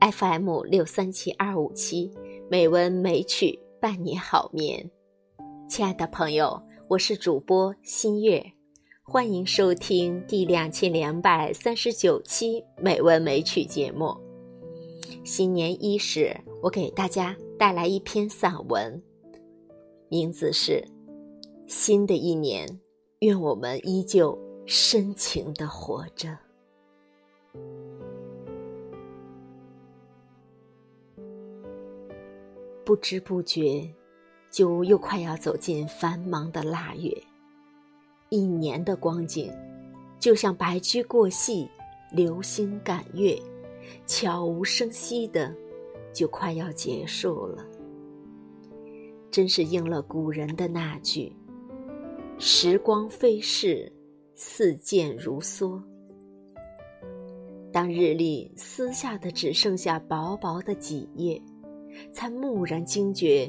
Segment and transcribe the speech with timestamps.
[0.00, 2.10] FM 六三七二五七，
[2.50, 4.90] 美文美曲伴你好眠。
[5.68, 8.44] 亲爱的朋友，我是主播新月，
[9.04, 14.14] 欢迎收听第两千两百三十九期美文美曲节目。
[15.24, 19.00] 新年伊始，我给大家带来一篇散文，
[20.08, 20.72] 名字是
[21.68, 22.66] 《新的一年》，
[23.22, 26.36] 愿我们依旧深情的活着。
[32.84, 33.88] 不知不觉，
[34.50, 37.16] 就又快要走进繁忙的腊月。
[38.28, 39.52] 一年的光景，
[40.18, 41.70] 就像白驹过隙，
[42.10, 43.40] 流星赶月，
[44.04, 45.54] 悄无声息的，
[46.12, 47.64] 就快要结束了。
[49.30, 51.36] 真是应了古人的那句
[52.44, 53.92] ：“时光飞逝，
[54.34, 55.80] 似箭如梭。”
[57.72, 61.40] 当日历撕下的只剩下薄薄的几页。
[62.10, 63.48] 才蓦然惊觉，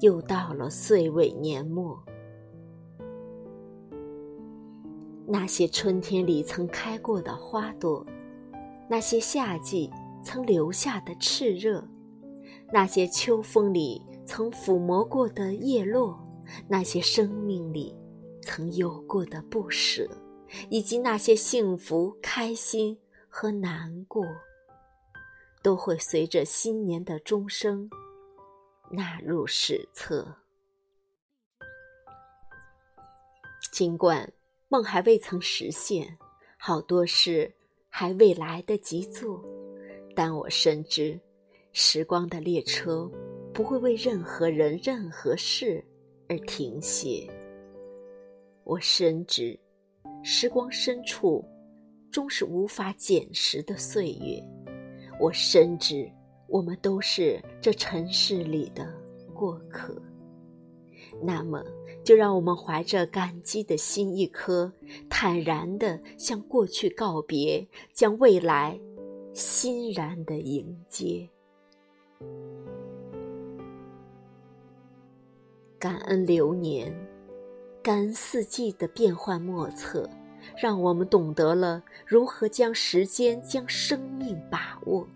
[0.00, 2.02] 又到了岁尾年末。
[5.26, 8.06] 那些春天里曾开过的花朵，
[8.88, 9.90] 那些夏季
[10.22, 11.86] 曾留下的炽热，
[12.72, 16.18] 那些秋风里曾抚摸过的叶落，
[16.66, 17.94] 那些生命里
[18.44, 20.08] 曾有过的不舍，
[20.70, 22.96] 以及那些幸福、开心
[23.28, 24.24] 和难过。
[25.62, 27.88] 都会随着新年的钟声
[28.90, 30.36] 纳入史册。
[33.72, 34.30] 尽管
[34.68, 36.18] 梦还未曾实现，
[36.58, 37.50] 好多事
[37.88, 39.42] 还未来得及做，
[40.14, 41.18] 但我深知，
[41.72, 43.10] 时光的列车
[43.54, 45.82] 不会为任何人、任何事
[46.28, 47.26] 而停歇。
[48.64, 49.58] 我深知，
[50.22, 51.44] 时光深处
[52.10, 54.42] 终是无法捡拾的岁月。
[55.20, 56.10] 我深知，
[56.48, 58.90] 我们都是这尘世里的
[59.34, 59.94] 过客。
[61.22, 61.62] 那么，
[62.02, 64.72] 就让我们怀着感激的心一颗，
[65.10, 68.80] 坦然地向过去告别，将未来
[69.34, 71.28] 欣然地迎接。
[75.78, 76.90] 感恩流年，
[77.84, 80.08] 感恩四季的变幻莫测。
[80.58, 85.06] 让我们懂得了如何将时间、将生命把握。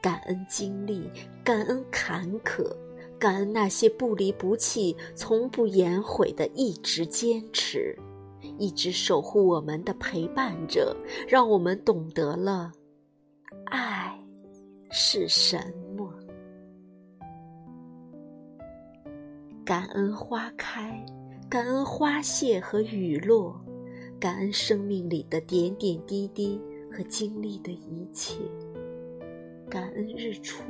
[0.00, 1.10] 感恩经历，
[1.44, 2.74] 感恩坎坷，
[3.18, 7.96] 感恩那些不离不弃、从不言悔的一直坚持，
[8.58, 10.96] 一直守护我们的陪伴者，
[11.28, 12.72] 让我们懂得了
[13.66, 14.18] 爱
[14.90, 15.58] 是什
[15.96, 16.12] 么。
[19.64, 21.04] 感恩花开，
[21.48, 23.60] 感恩花谢和雨落。
[24.18, 26.58] 感恩生命里的点点滴滴
[26.90, 28.34] 和经历的一切，
[29.68, 30.62] 感恩日出，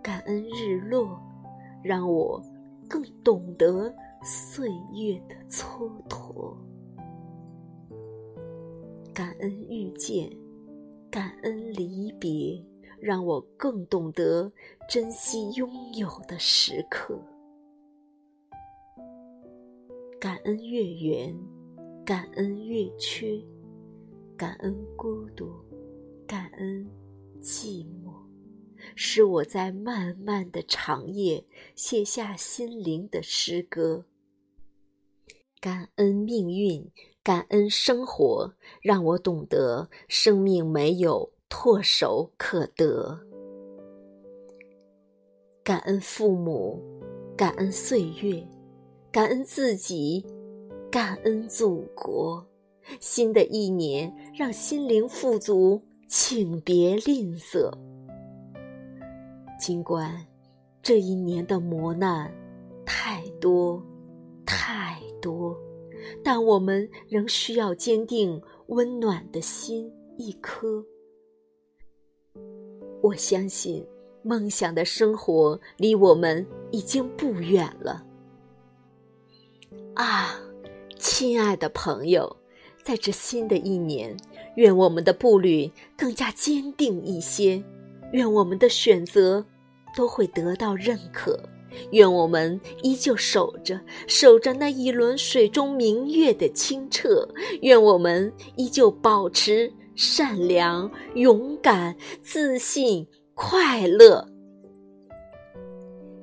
[0.00, 1.20] 感恩日落，
[1.82, 2.40] 让我
[2.88, 6.54] 更懂得岁月的蹉跎。
[9.12, 10.30] 感恩遇见，
[11.10, 12.64] 感恩离别，
[13.00, 14.50] 让我更懂得
[14.88, 17.20] 珍惜拥有的时刻。
[20.20, 21.34] 感恩月圆。
[22.04, 23.40] 感恩月缺，
[24.36, 25.50] 感恩孤独，
[26.26, 26.86] 感恩
[27.40, 28.12] 寂寞，
[28.94, 31.42] 是我在漫漫的长夜
[31.74, 34.04] 写下心灵的诗歌。
[35.58, 36.86] 感恩命运，
[37.22, 38.52] 感恩生活，
[38.82, 43.18] 让我懂得生命没有唾手可得。
[45.64, 46.82] 感恩父母，
[47.36, 48.46] 感恩岁月，
[49.12, 50.24] 感恩自己。
[50.90, 52.44] 感恩祖国，
[52.98, 57.70] 新的一年让心灵富足，请别吝啬。
[59.56, 60.26] 尽管
[60.82, 62.34] 这一年的磨难
[62.84, 63.80] 太多
[64.44, 65.56] 太多，
[66.24, 69.88] 但我们仍需要坚定温暖的心
[70.18, 70.84] 一颗。
[73.00, 73.86] 我相信，
[74.24, 78.04] 梦想的生活离我们已经不远了。
[79.94, 80.38] 啊！
[80.98, 82.36] 亲爱的朋友，
[82.82, 84.16] 在这新的一年，
[84.56, 87.62] 愿我们的步履更加坚定一些，
[88.12, 89.44] 愿我们的选择
[89.96, 91.38] 都会得到认可，
[91.92, 97.26] 愿我们依旧守着守着那一轮水中明月的清澈，
[97.62, 104.29] 愿我们依旧保持善良、勇敢、自信、快乐，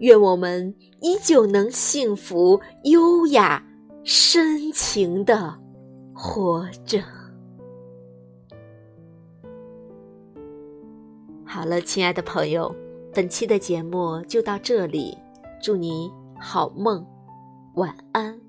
[0.00, 3.62] 愿我们依旧能幸福、优雅。
[4.06, 5.58] 深情的
[6.12, 7.02] 活着。
[11.42, 12.70] 好了，亲爱的朋友，
[13.14, 15.16] 本期的节目就到这里，
[15.62, 17.02] 祝你好梦，
[17.76, 18.43] 晚安。